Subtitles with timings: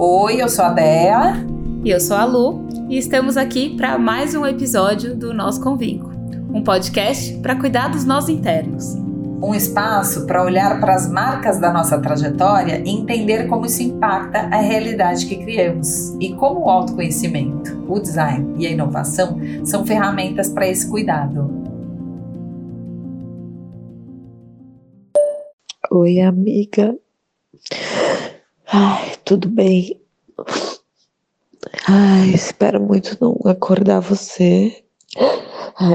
[0.00, 1.44] Oi, eu sou a Dea.
[1.84, 2.66] E eu sou a Lu.
[2.88, 6.08] E estamos aqui para mais um episódio do Nosso Convinco
[6.52, 8.94] um podcast para cuidar dos nós internos.
[9.42, 14.38] Um espaço para olhar para as marcas da nossa trajetória e entender como isso impacta
[14.38, 20.48] a realidade que criamos e como o autoconhecimento, o design e a inovação são ferramentas
[20.48, 21.50] para esse cuidado.
[25.90, 26.96] Oi, amiga.
[28.70, 29.98] Ai, tudo bem?
[31.88, 34.84] Ai, espero muito não acordar você.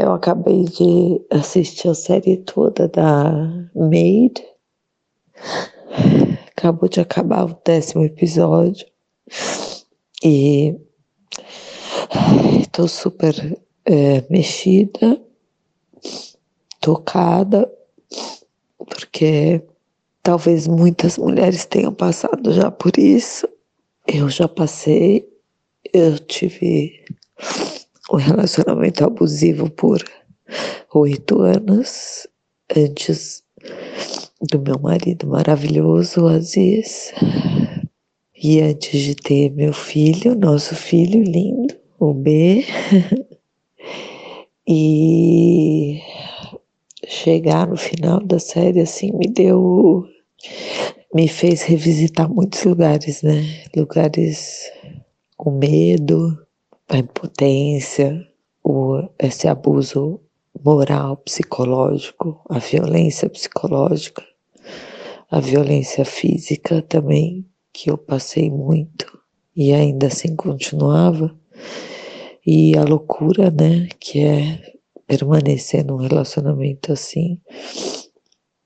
[0.02, 3.32] Eu acabei de assistir a série toda da
[3.76, 4.44] Maid.
[6.58, 8.88] Acabou de acabar o décimo episódio.
[10.24, 10.76] E
[12.60, 13.36] estou super
[13.86, 15.22] é, mexida,
[16.82, 17.72] tocada,
[18.80, 19.62] porque
[20.24, 23.48] talvez muitas mulheres tenham passado já por isso.
[24.08, 25.28] Eu já passei,
[25.94, 27.04] eu tive
[28.12, 30.04] um relacionamento abusivo por
[30.94, 32.26] oito anos
[32.76, 33.44] antes
[34.42, 37.14] do meu marido maravilhoso, Aziz.
[38.36, 42.66] E antes de ter meu filho, nosso filho lindo, o B.
[44.68, 46.02] e
[47.08, 50.06] chegar no final da série assim me deu
[51.14, 53.64] me fez revisitar muitos lugares, né?
[53.76, 54.72] Lugares
[55.38, 56.38] com medo,
[56.90, 58.28] a impotência,
[58.64, 60.20] o, esse abuso
[60.64, 64.24] moral, psicológico, a violência psicológica,
[65.30, 69.20] a violência física também, que eu passei muito
[69.56, 71.36] e ainda assim continuava,
[72.46, 74.60] e a loucura, né, que é
[75.06, 77.40] permanecer num relacionamento assim,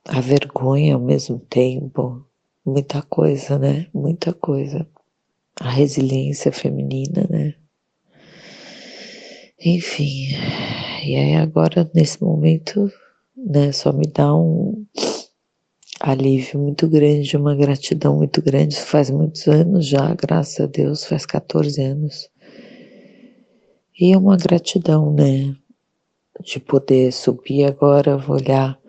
[0.07, 2.25] a vergonha ao mesmo tempo,
[2.65, 4.87] muita coisa, né, muita coisa.
[5.59, 7.55] A resiliência feminina, né,
[9.59, 10.29] enfim,
[11.03, 12.91] e aí agora nesse momento,
[13.35, 14.85] né, só me dá um
[15.99, 18.79] alívio muito grande, uma gratidão muito grande.
[18.79, 22.29] Faz muitos anos já, graças a Deus, faz 14 anos.
[23.99, 25.55] E é uma gratidão, né,
[26.43, 28.79] de poder subir agora, olhar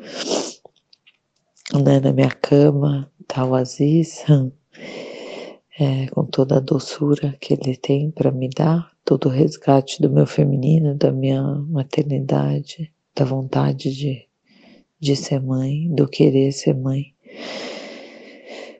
[1.73, 4.25] na minha cama, tá o Aziz,
[5.79, 10.11] é, com toda a doçura que ele tem para me dar todo o resgate do
[10.11, 14.27] meu feminino, da minha maternidade, da vontade de,
[14.99, 17.15] de ser mãe, do querer ser mãe.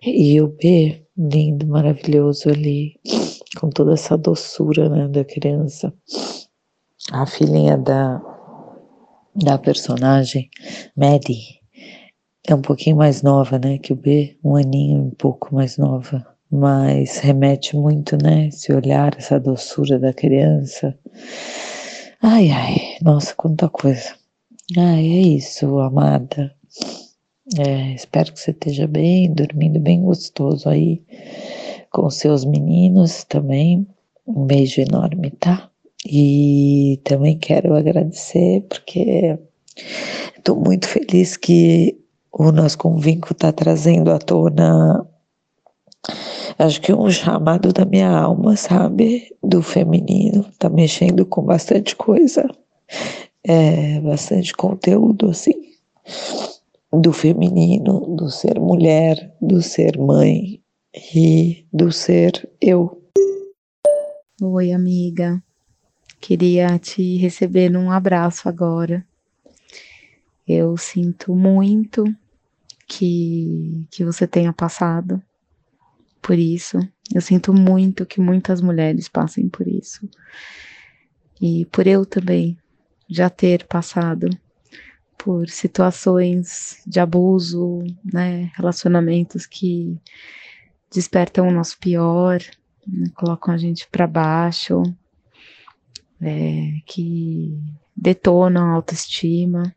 [0.03, 2.99] E o B, lindo, maravilhoso ali,
[3.59, 5.93] com toda essa doçura né, da criança.
[7.11, 8.21] A filhinha da,
[9.35, 10.51] da personagem,
[10.97, 11.59] Maddie,
[12.53, 16.27] é um pouquinho mais nova, né, que o B, um aninho um pouco mais nova
[16.51, 18.49] mas remete muito, né?
[18.49, 20.99] Esse olhar, essa doçura da criança.
[22.23, 24.15] Ai, ai, nossa, quanta coisa.
[24.77, 26.55] Ai, é isso, amada.
[27.59, 31.03] É, espero que você esteja bem, dormindo bem gostoso aí
[31.91, 33.87] com seus meninos também.
[34.27, 35.71] Um beijo enorme, tá?
[36.07, 39.39] E também quero agradecer porque
[40.37, 41.99] estou muito feliz que
[42.39, 45.05] o nosso convínculo está trazendo à tona
[46.57, 49.35] acho que um chamado da minha alma, sabe?
[49.43, 52.49] Do feminino, tá mexendo com bastante coisa,
[53.43, 55.73] é, bastante conteúdo, assim,
[56.93, 60.61] do feminino, do ser mulher, do ser mãe
[61.13, 63.03] e do ser eu.
[64.41, 65.43] Oi, amiga.
[66.21, 69.05] Queria te receber num abraço agora.
[70.47, 72.05] Eu sinto muito
[72.89, 75.23] que, que você tenha passado
[76.23, 76.79] por isso.
[77.15, 80.09] Eu sinto muito que muitas mulheres passem por isso.
[81.41, 82.59] E por eu também
[83.09, 84.29] já ter passado
[85.17, 89.99] por situações de abuso, né, relacionamentos que
[90.91, 92.41] despertam o nosso pior,
[92.87, 94.83] né, colocam a gente para baixo,
[96.21, 97.59] é, que
[97.97, 99.75] detonam a autoestima.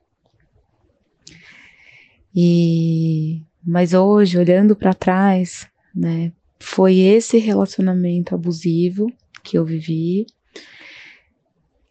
[2.35, 6.31] E mas hoje, olhando para trás, né?
[6.59, 9.11] Foi esse relacionamento abusivo
[9.43, 10.25] que eu vivi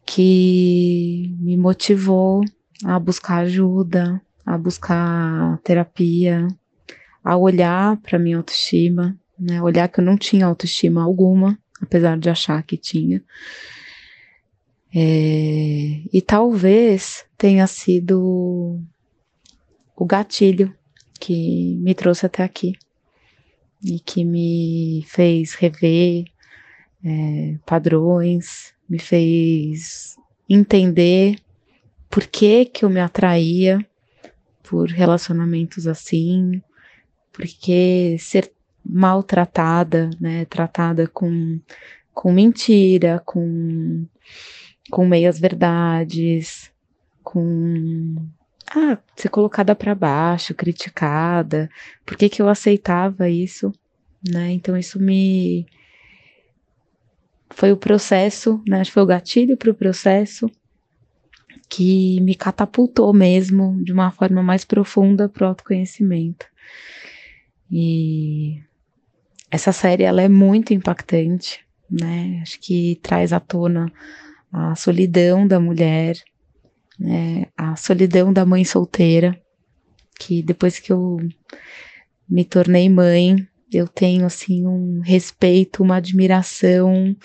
[0.04, 2.42] que me motivou
[2.84, 6.48] a buscar ajuda, a buscar terapia,
[7.22, 9.62] a olhar para minha autoestima, né?
[9.62, 13.22] Olhar que eu não tinha autoestima alguma, apesar de achar que tinha.
[14.92, 18.80] É, e talvez tenha sido
[20.00, 20.74] o gatilho
[21.20, 22.72] que me trouxe até aqui
[23.84, 26.24] e que me fez rever
[27.04, 30.16] é, padrões, me fez
[30.48, 31.36] entender
[32.08, 33.86] por que que eu me atraía
[34.62, 36.62] por relacionamentos assim,
[37.30, 38.50] porque ser
[38.82, 41.60] maltratada, né, tratada com,
[42.14, 44.06] com mentira, com,
[44.90, 46.72] com meias verdades,
[47.22, 48.16] com
[48.74, 51.68] ah, ser colocada para baixo, criticada,
[52.06, 53.72] por que que eu aceitava isso,
[54.28, 54.52] né?
[54.52, 55.66] Então isso me
[57.50, 58.84] foi o processo, né?
[58.84, 60.50] Foi o gatilho para o processo
[61.68, 66.46] que me catapultou mesmo de uma forma mais profunda para o autoconhecimento.
[67.70, 68.60] E
[69.50, 72.40] essa série ela é muito impactante, né?
[72.42, 73.92] Acho que traz à tona
[74.52, 76.16] a solidão da mulher,
[77.00, 77.46] né?
[77.56, 79.40] a solidão da mãe solteira,
[80.18, 81.16] que depois que eu
[82.28, 87.16] me tornei mãe, eu tenho assim um respeito, uma admiração,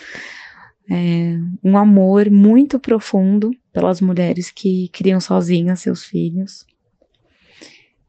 [0.90, 6.66] é, um amor muito profundo pelas mulheres que criam sozinhas seus filhos.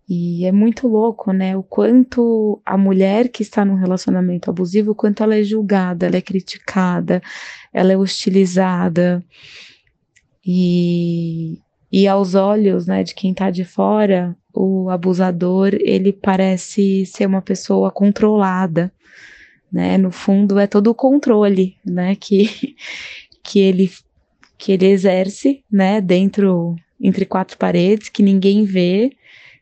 [0.09, 1.57] E é muito louco, né?
[1.57, 6.17] O quanto a mulher que está num relacionamento abusivo, o quanto ela é julgada, ela
[6.17, 7.21] é criticada,
[7.73, 9.25] ela é hostilizada.
[10.47, 11.59] E,
[11.91, 17.43] e aos olhos, né, de quem está de fora, o abusador, ele parece ser uma
[17.43, 18.93] pessoa controlada,
[19.73, 19.99] né?
[19.99, 22.77] No fundo é todo o controle, né, que
[23.43, 23.91] que ele
[24.59, 29.13] que ele exerce, né, dentro entre quatro paredes, que ninguém vê,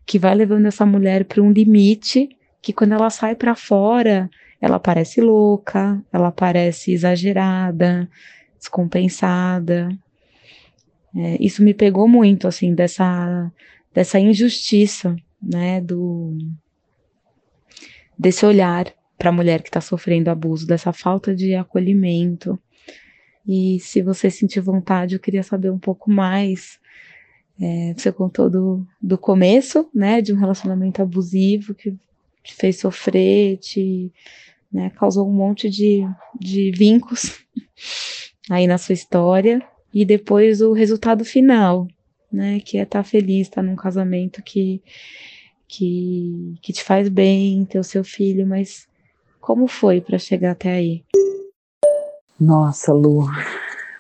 [0.07, 2.29] que vai levando essa mulher para um limite,
[2.63, 4.31] que quando ela sai para fora,
[4.61, 8.09] ela parece louca, ela parece exagerada,
[8.59, 9.89] descompensada.
[11.17, 13.53] É, isso me pegou muito, assim, dessa,
[13.93, 16.37] dessa injustiça, né, do
[18.19, 22.59] desse olhar para a mulher que está sofrendo abuso, dessa falta de acolhimento.
[23.47, 26.79] E se você sentir vontade, eu queria saber um pouco mais.
[27.61, 31.97] É, você contou do, do começo, né, de um relacionamento abusivo que
[32.43, 34.13] te fez sofrer, te
[34.73, 36.03] né, causou um monte de,
[36.39, 37.41] de vincos
[38.51, 39.65] aí na sua história,
[39.95, 41.87] e depois o resultado final,
[42.31, 44.83] né, que é estar tá feliz, estar tá num casamento que,
[45.69, 48.89] que, que te faz bem, ter o seu filho, mas
[49.41, 51.05] como foi para chegar até aí?
[52.41, 53.29] Nossa, Lu,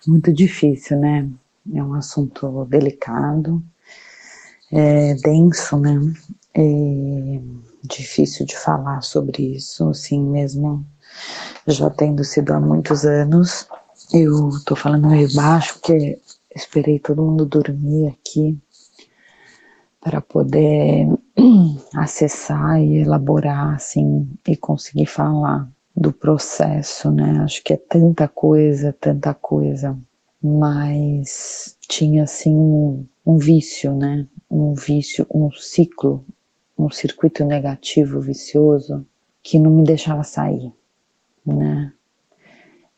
[0.06, 1.29] muito difícil, né?
[1.73, 3.62] É um assunto delicado,
[4.73, 5.94] é denso, né?
[6.52, 7.40] É
[7.85, 10.85] difícil de falar sobre isso, assim mesmo
[11.67, 13.69] já tendo sido há muitos anos.
[14.12, 16.20] Eu tô falando meio baixo porque
[16.54, 18.58] esperei todo mundo dormir aqui
[20.00, 21.08] para poder
[21.94, 27.40] acessar e elaborar assim e conseguir falar do processo, né?
[27.42, 29.96] Acho que é tanta coisa, tanta coisa,
[30.42, 34.26] mas tinha assim um, um vício, né?
[34.50, 36.24] Um vício, um ciclo,
[36.78, 39.06] um circuito negativo, vicioso,
[39.42, 40.72] que não me deixava sair,
[41.44, 41.92] né?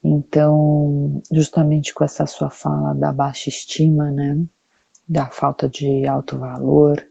[0.09, 4.39] Então, justamente com essa sua fala da baixa estima, né?
[5.09, 7.05] Da falta de alto valor,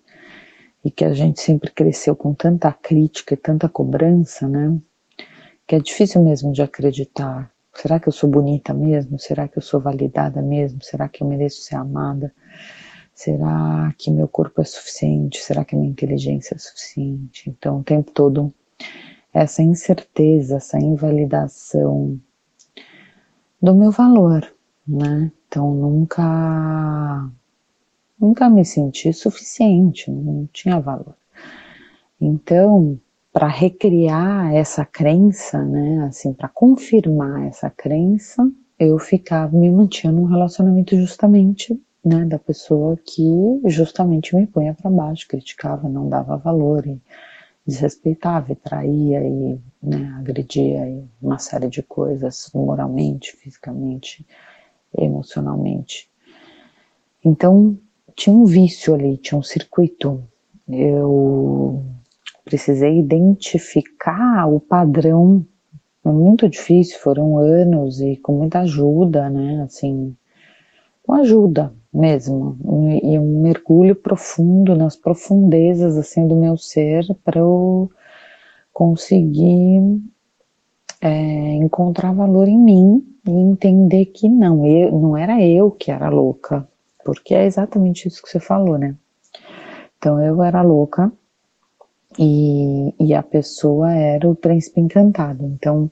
[0.83, 4.77] e que a gente sempre cresceu com tanta crítica e tanta cobrança, né?
[5.67, 7.51] que é difícil mesmo de acreditar.
[7.73, 9.19] Será que eu sou bonita mesmo?
[9.19, 10.81] Será que eu sou validada mesmo?
[10.81, 12.33] Será que eu mereço ser amada?
[13.13, 15.39] Será que meu corpo é suficiente?
[15.39, 17.49] Será que minha inteligência é suficiente?
[17.49, 18.53] Então, o tempo todo,
[19.33, 22.19] essa incerteza, essa invalidação
[23.61, 24.45] do meu valor,
[24.87, 25.31] né?
[25.47, 27.29] Então, nunca,
[28.19, 31.15] nunca me senti suficiente, não tinha valor.
[32.19, 32.99] Então,
[33.31, 40.25] para recriar essa crença, né, assim, para confirmar essa crença, eu ficava, me mantinha num
[40.25, 46.85] relacionamento justamente, né, da pessoa que justamente me punha para baixo, criticava, não dava valor
[46.85, 47.01] e
[47.65, 54.25] desrespeitava e traía e né, agredia e uma série de coisas moralmente, fisicamente,
[54.95, 56.09] emocionalmente.
[57.23, 57.77] Então
[58.15, 60.23] tinha um vício ali, tinha um circuito.
[60.67, 61.83] Eu
[62.43, 65.45] precisei identificar o padrão.
[66.03, 69.63] Foi muito difícil, foram anos e com muita ajuda, né?
[69.63, 70.15] Assim,
[71.03, 72.57] com ajuda mesmo
[73.01, 77.89] e um mergulho profundo nas profundezas assim do meu ser para eu
[78.73, 79.81] conseguir
[81.01, 81.09] é,
[81.55, 86.67] encontrar valor em mim e entender que não, eu, não era eu que era louca,
[87.03, 88.95] porque é exatamente isso que você falou, né?
[89.97, 91.11] Então eu era louca
[92.19, 95.45] e, e a pessoa era o príncipe encantado.
[95.45, 95.89] Então,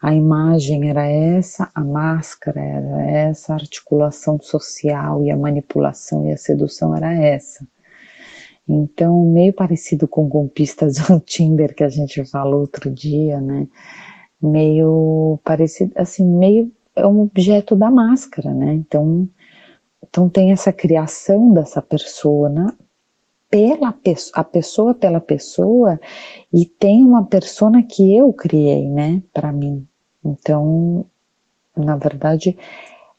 [0.00, 6.32] a imagem era essa, a máscara era essa, a articulação social e a manipulação e
[6.32, 7.66] a sedução era essa.
[8.66, 13.68] Então, meio parecido com golpistas do Tinder que a gente falou outro dia, né?
[14.40, 18.72] Meio parecido, assim, meio é um objeto da máscara, né?
[18.72, 19.28] Então,
[20.02, 22.74] então tem essa criação dessa persona
[23.50, 23.94] pela
[24.32, 26.00] a pessoa pela pessoa
[26.52, 29.86] e tem uma persona que eu criei, né, para mim.
[30.24, 31.06] Então,
[31.76, 32.56] na verdade,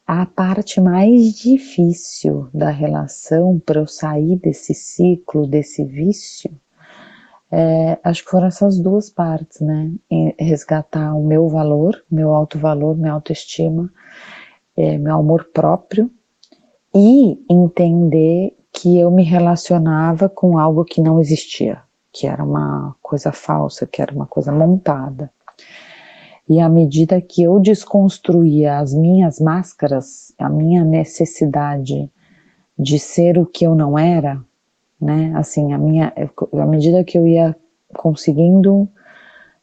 [0.06, 6.52] a parte mais difícil da relação para eu sair desse ciclo, desse vício,
[7.52, 9.92] é, acho que foram essas duas partes, né?
[10.40, 13.92] Resgatar o meu valor, meu alto valor, minha autoestima,
[14.78, 16.10] é, meu amor próprio
[16.94, 21.82] e entender que eu me relacionava com algo que não existia,
[22.12, 25.32] que era uma coisa falsa, que era uma coisa montada.
[26.52, 32.12] E à medida que eu desconstruía as minhas máscaras, a minha necessidade
[32.78, 34.38] de ser o que eu não era,
[35.00, 35.32] né?
[35.34, 36.14] Assim, a minha,
[36.52, 37.56] à medida que eu ia
[37.94, 38.86] conseguindo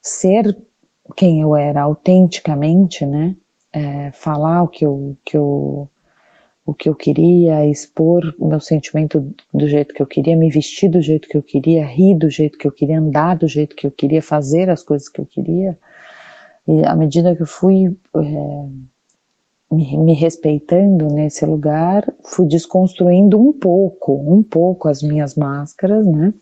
[0.00, 0.56] ser
[1.14, 3.36] quem eu era autenticamente, né?
[3.70, 5.90] É, falar o que eu, que eu
[6.64, 10.88] o que eu queria, expor o meu sentimento do jeito que eu queria, me vestir
[10.88, 13.86] do jeito que eu queria, rir do jeito que eu queria, andar do jeito que
[13.86, 15.78] eu queria, fazer as coisas que eu queria.
[16.68, 18.66] E à medida que eu fui é,
[19.72, 26.34] me, me, respeitando nesse lugar, fui desconstruindo um pouco, um pouco as minhas máscaras, né?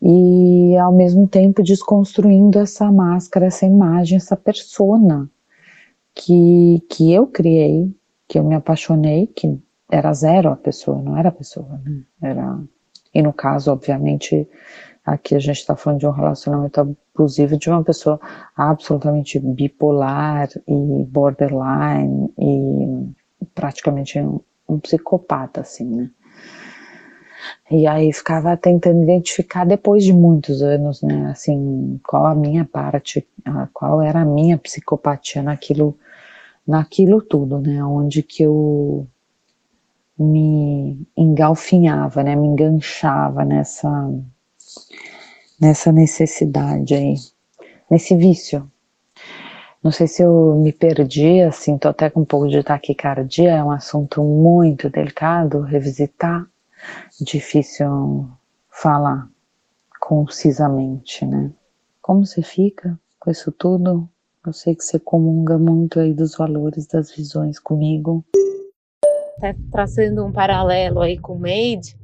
[0.00, 5.30] E ao mesmo tempo desconstruindo essa máscara, essa imagem, essa persona
[6.14, 7.94] que, que eu criei
[8.26, 9.58] que eu me apaixonei, que
[9.90, 12.02] era zero a pessoa, não era a pessoa, né?
[12.22, 12.58] Era,
[13.14, 14.48] e no caso, obviamente,
[15.04, 16.80] aqui a gente está falando de um relacionamento
[17.14, 18.20] abusivo de uma pessoa
[18.56, 26.10] absolutamente bipolar e borderline e praticamente um, um psicopata, assim, né?
[27.70, 33.26] E aí ficava tentando identificar depois de muitos anos, né, assim, qual a minha parte,
[33.72, 35.96] qual era a minha psicopatia naquilo
[36.66, 37.84] naquilo tudo, né?
[37.84, 39.06] Onde que eu
[40.18, 42.34] me engalfinhava, né?
[42.36, 44.10] Me enganchava nessa
[45.60, 47.14] nessa necessidade aí,
[47.90, 48.70] nesse vício.
[49.82, 53.62] Não sei se eu me perdi, assim, tô até com um pouco de taquicardia, é
[53.62, 56.46] um assunto muito delicado, revisitar,
[57.20, 58.28] difícil
[58.70, 59.28] falar
[60.00, 61.50] concisamente, né?
[62.00, 64.08] Como você fica com isso tudo?
[64.46, 68.24] Eu sei que você comunga muito aí dos valores, das visões comigo.
[69.38, 71.96] Até traçando um paralelo aí com o Made,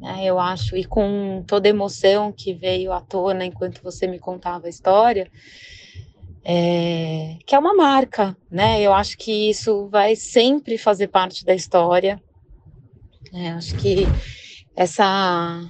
[0.00, 4.18] né, eu acho, e com toda a emoção que veio à tona enquanto você me
[4.18, 5.30] contava a história,
[6.44, 8.80] é, que é uma marca, né?
[8.80, 12.22] Eu acho que isso vai sempre fazer parte da história.
[13.34, 14.04] É, acho que
[14.76, 15.60] essa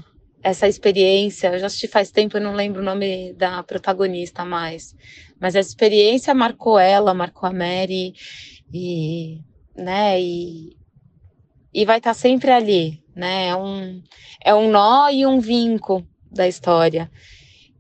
[0.43, 4.95] essa experiência, já assisti faz tempo, eu não lembro o nome da protagonista mais,
[5.41, 8.15] mas essa experiência marcou ela, marcou a Mary
[8.73, 9.41] e,
[9.75, 10.77] né, e,
[11.75, 13.49] e vai estar sempre ali, né?
[13.49, 14.03] É um,
[14.45, 17.11] é um nó e um vinco da história.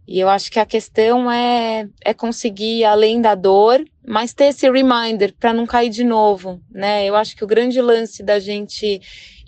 [0.09, 4.71] E eu acho que a questão é, é conseguir, além da dor, mas ter esse
[4.71, 7.05] reminder para não cair de novo, né?
[7.05, 9.00] Eu acho que o grande lance da gente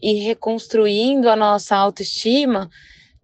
[0.02, 2.68] ir reconstruindo a nossa autoestima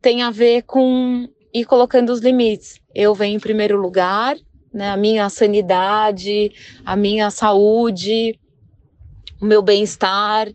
[0.00, 2.80] tem a ver com ir colocando os limites.
[2.94, 4.36] Eu venho em primeiro lugar,
[4.72, 6.52] né, a minha sanidade,
[6.84, 8.38] a minha saúde,
[9.40, 10.48] o meu bem-estar,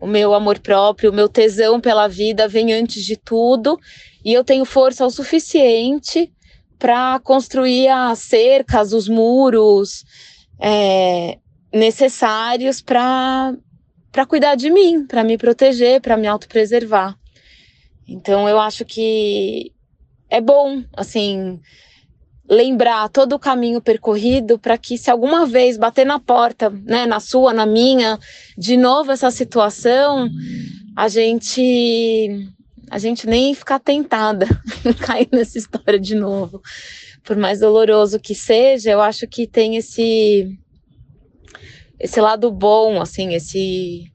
[0.00, 3.78] o meu amor próprio, o meu tesão pela vida vem antes de tudo,
[4.24, 6.32] e eu tenho força o suficiente
[6.78, 10.04] para construir as cercas, os muros
[10.60, 11.38] é,
[11.72, 13.56] necessários para
[14.28, 17.16] cuidar de mim, para me proteger, para me autopreservar.
[18.06, 19.72] Então eu acho que
[20.28, 21.60] é bom, assim,
[22.48, 27.18] lembrar todo o caminho percorrido para que se alguma vez bater na porta, né, na
[27.18, 28.18] sua, na minha,
[28.56, 30.28] de novo essa situação,
[30.96, 32.48] a gente
[32.90, 34.46] a gente nem ficar tentada
[35.00, 36.60] cair nessa história de novo.
[37.24, 40.46] Por mais doloroso que seja, eu acho que tem esse
[41.98, 44.12] esse lado bom, assim, esse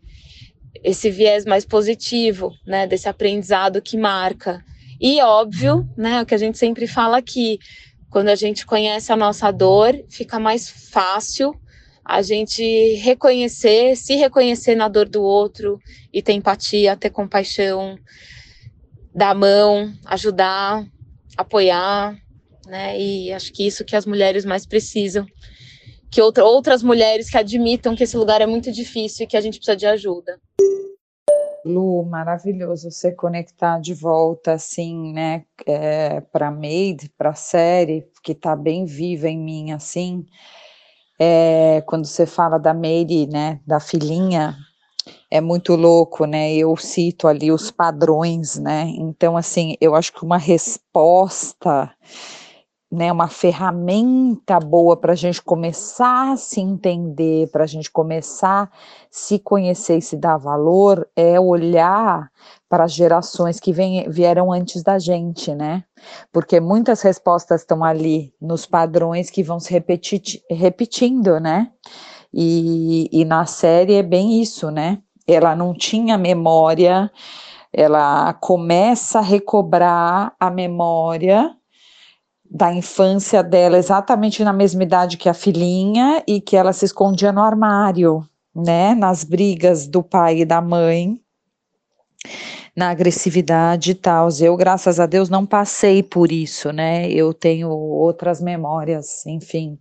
[0.83, 4.63] esse viés mais positivo, né, desse aprendizado que marca.
[5.01, 7.57] E óbvio, né, o que a gente sempre fala aqui,
[8.09, 11.53] quando a gente conhece a nossa dor, fica mais fácil
[12.03, 15.79] a gente reconhecer, se reconhecer na dor do outro
[16.11, 17.99] e ter empatia, ter compaixão,
[19.13, 20.83] dar a mão, ajudar,
[21.37, 22.17] apoiar,
[22.65, 22.99] né?
[22.99, 25.23] E acho que isso que as mulheres mais precisam.
[26.09, 29.41] Que outra, outras mulheres que admitam que esse lugar é muito difícil e que a
[29.41, 30.39] gente precisa de ajuda.
[31.65, 38.31] Lu, maravilhoso você conectar de volta, assim, né, é, para Made, para a série, que
[38.31, 40.25] está bem viva em mim, assim.
[41.19, 44.55] É, quando você fala da Mary, né, da filhinha,
[45.29, 46.53] é muito louco, né?
[46.53, 48.85] Eu cito ali os padrões, né?
[48.97, 51.91] Então, assim, eu acho que uma resposta
[52.91, 58.63] né, uma ferramenta boa para a gente começar a se entender, para a gente começar
[58.63, 58.69] a
[59.11, 62.31] se conhecer e se dar valor, é olhar
[62.67, 65.83] para as gerações que vem, vieram antes da gente, né?
[66.31, 71.71] Porque muitas respostas estão ali nos padrões que vão se repetir, repetindo, né?
[72.33, 74.99] E, e na série é bem isso, né?
[75.27, 77.11] Ela não tinha memória,
[77.71, 81.55] ela começa a recobrar a memória
[82.49, 87.31] da infância dela exatamente na mesma idade que a filhinha e que ela se escondia
[87.31, 91.21] no armário, né, nas brigas do pai e da mãe,
[92.75, 94.29] na agressividade e tal.
[94.39, 97.09] Eu, graças a Deus, não passei por isso, né?
[97.09, 99.77] Eu tenho outras memórias, enfim,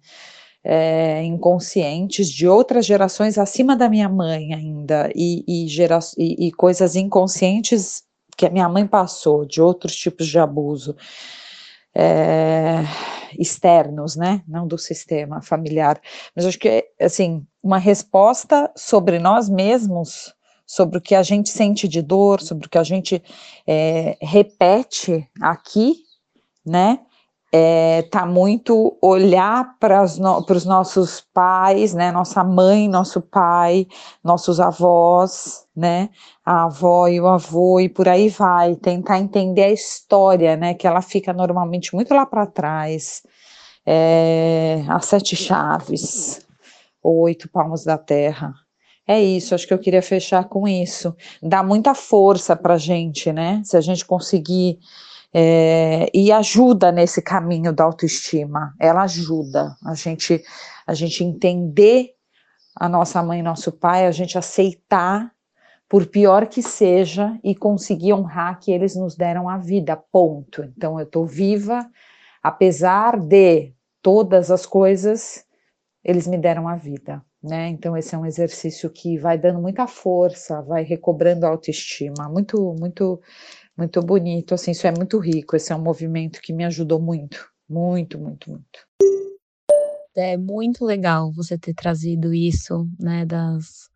[0.63, 6.53] é, inconscientes de outras gerações acima da minha mãe ainda e, e, gera, e, e
[6.53, 8.03] coisas inconscientes
[8.37, 10.95] que a minha mãe passou de outros tipos de abuso
[11.99, 12.85] é,
[13.37, 16.00] externos, né, não do sistema familiar.
[16.35, 20.33] Mas acho que, assim, uma resposta sobre nós mesmos,
[20.64, 23.21] sobre o que a gente sente de dor, sobre o que a gente
[23.67, 25.97] é, repete aqui,
[26.64, 27.00] né,
[27.52, 33.87] é, tá muito olhar para no, os nossos pais, né, nossa mãe, nosso pai,
[34.23, 36.11] nossos avós, né,
[36.45, 40.87] a avó e o avô e por aí vai, tentar entender a história, né, que
[40.87, 43.23] ela fica normalmente muito lá para trás,
[43.87, 46.47] é, as sete chaves,
[47.02, 48.52] oito palmos da terra.
[49.06, 51.17] É isso, acho que eu queria fechar com isso.
[51.43, 53.63] Dá muita força para gente, né?
[53.65, 54.78] Se a gente conseguir
[55.32, 58.75] é, e ajuda nesse caminho da autoestima.
[58.78, 60.43] Ela ajuda a gente,
[60.86, 62.14] a gente entender
[62.75, 65.32] a nossa mãe nosso pai, a gente aceitar,
[65.88, 70.62] por pior que seja, e conseguir honrar que eles nos deram a vida, ponto.
[70.62, 71.88] Então eu estou viva,
[72.43, 75.45] apesar de todas as coisas,
[76.04, 77.23] eles me deram a vida.
[77.43, 77.69] Né?
[77.69, 82.75] Então esse é um exercício que vai dando muita força, vai recobrando a autoestima, muito,
[82.78, 83.21] muito
[83.78, 87.49] muito bonito, assim, isso é muito rico, esse é um movimento que me ajudou muito,
[87.69, 88.88] muito, muito, muito.
[90.17, 93.88] É muito legal você ter trazido isso, né, das,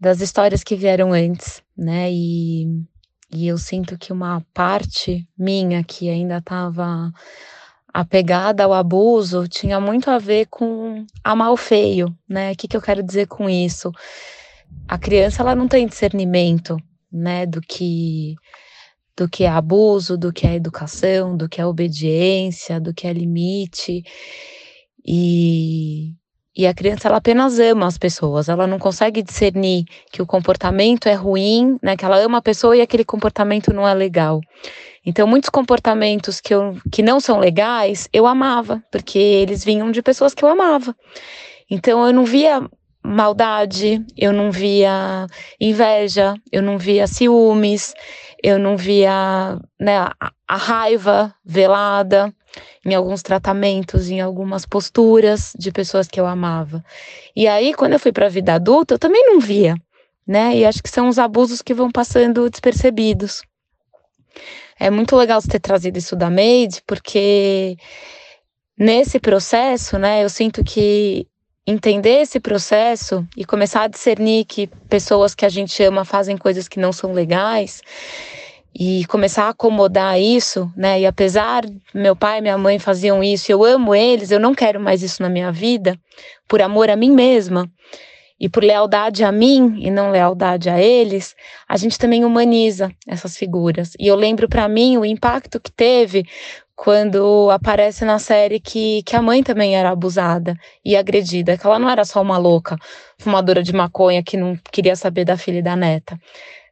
[0.00, 2.64] das histórias que vieram antes, né, e,
[3.30, 7.12] e eu sinto que uma parte minha que ainda estava
[7.92, 12.76] apegada ao abuso tinha muito a ver com amar o feio, né, o que, que
[12.76, 13.92] eu quero dizer com isso?
[14.88, 16.78] A criança, ela não tem discernimento,
[17.12, 18.36] né, do que
[19.16, 23.12] do que é abuso, do que é educação, do que é obediência, do que é
[23.12, 24.02] limite.
[25.04, 26.12] E,
[26.56, 31.08] e a criança ela apenas ama as pessoas, ela não consegue discernir que o comportamento
[31.08, 34.40] é ruim, né, que ela ama a pessoa e aquele comportamento não é legal.
[35.04, 40.02] Então, muitos comportamentos que, eu, que não são legais, eu amava, porque eles vinham de
[40.02, 40.96] pessoas que eu amava.
[41.70, 42.68] Então, eu não via
[43.04, 45.26] maldade, eu não via
[45.60, 47.94] inveja, eu não via ciúmes,
[48.42, 52.32] eu não via né, a, raiva velada
[52.84, 56.84] em alguns tratamentos, em algumas posturas de pessoas que eu amava.
[57.34, 59.74] E aí, quando eu fui para a vida adulta, eu também não via,
[60.26, 60.56] né?
[60.56, 63.42] E acho que são os abusos que vão passando despercebidos.
[64.78, 67.76] É muito legal você ter trazido isso da Made, porque
[68.78, 71.26] nesse processo, né, eu sinto que
[71.66, 76.68] entender esse processo e começar a discernir que pessoas que a gente ama fazem coisas
[76.68, 77.82] que não são legais
[78.78, 81.00] e começar a acomodar isso, né?
[81.00, 84.78] E apesar meu pai e minha mãe faziam isso, eu amo eles, eu não quero
[84.78, 85.98] mais isso na minha vida,
[86.46, 87.68] por amor a mim mesma
[88.38, 91.34] e por lealdade a mim e não lealdade a eles,
[91.66, 93.94] a gente também humaniza essas figuras.
[93.98, 96.24] E eu lembro para mim o impacto que teve
[96.76, 101.78] quando aparece na série que, que a mãe também era abusada e agredida, que ela
[101.78, 102.76] não era só uma louca,
[103.18, 106.20] fumadora de maconha que não queria saber da filha e da neta.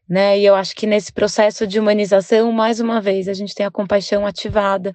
[0.07, 0.39] Né?
[0.39, 3.71] E eu acho que nesse processo de humanização, mais uma vez, a gente tem a
[3.71, 4.93] compaixão ativada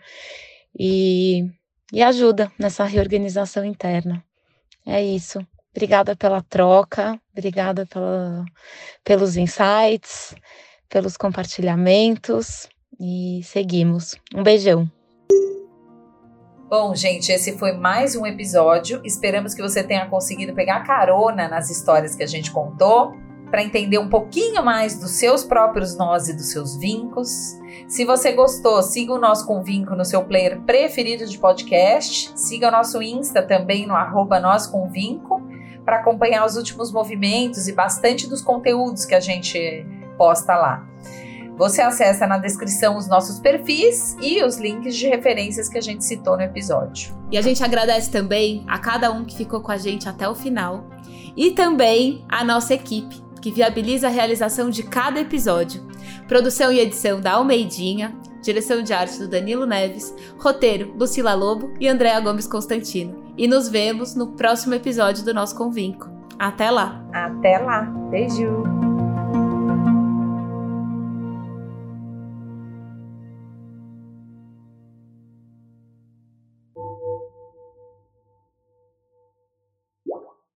[0.80, 1.44] e,
[1.92, 4.24] e ajuda nessa reorganização interna.
[4.86, 5.40] É isso.
[5.76, 8.46] Obrigada pela troca, obrigada pela,
[9.04, 10.36] pelos insights,
[10.88, 12.70] pelos compartilhamentos
[13.00, 14.16] e seguimos.
[14.36, 14.90] Um beijão.
[16.70, 19.02] Bom, gente, esse foi mais um episódio.
[19.04, 23.16] Esperamos que você tenha conseguido pegar carona nas histórias que a gente contou
[23.50, 27.58] para entender um pouquinho mais dos seus próprios nós e dos seus vincos.
[27.88, 32.38] Se você gostou, siga o nosso Convinco no seu player preferido de podcast.
[32.40, 34.40] Siga o nosso Insta também no arroba
[34.72, 35.42] Convinco
[35.84, 39.84] para acompanhar os últimos movimentos e bastante dos conteúdos que a gente
[40.20, 40.89] posta lá.
[41.60, 46.06] Você acessa na descrição os nossos perfis e os links de referências que a gente
[46.06, 47.14] citou no episódio.
[47.30, 50.34] E a gente agradece também a cada um que ficou com a gente até o
[50.34, 50.86] final
[51.36, 55.86] e também a nossa equipe, que viabiliza a realização de cada episódio.
[56.30, 61.90] Produção e edição da Almeidinha, direção de arte do Danilo Neves, roteiro Lucila Lobo e
[61.90, 63.34] Andréa Gomes Constantino.
[63.38, 66.10] E nos vemos no próximo episódio do nosso Convinco.
[66.40, 67.04] Até lá!
[67.12, 67.82] Até lá!
[68.10, 68.79] Beijo!